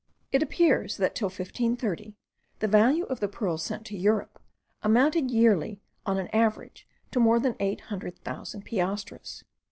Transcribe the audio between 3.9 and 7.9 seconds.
Europe amounted yearly on an average to more than eight